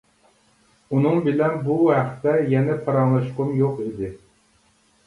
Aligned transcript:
ئۇنىڭ 0.95 1.21
بىلەن 1.27 1.59
بۇ 1.67 1.75
ھەقتە 1.99 2.35
يەنە 2.55 2.79
پاراڭلاشقۇم 2.89 3.57
يوق 3.63 3.87
ئىدى. 3.89 4.13